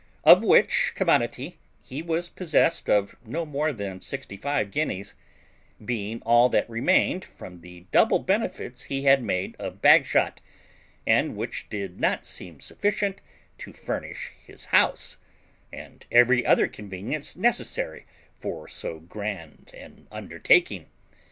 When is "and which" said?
11.05-11.69